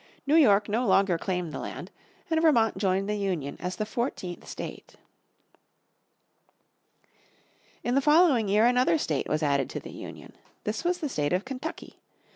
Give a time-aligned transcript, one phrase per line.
[0.25, 1.91] New York no longer claimed the land,
[2.31, 4.95] and Vermont joined the Union as the fourteenth state.
[7.83, 10.33] In the following year another state was added to the Union.
[10.63, 11.99] This was the State of Kentucky.